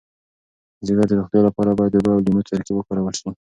د 0.77 0.79
ځیګر 0.87 1.05
د 1.07 1.11
روغتیا 1.19 1.41
لپاره 1.47 1.71
باید 1.77 1.91
د 1.93 1.97
اوبو 1.97 2.09
او 2.13 2.23
لیمو 2.25 2.41
ترکیب 2.49 2.75
وکارول 2.77 3.13
شي. 3.19 3.29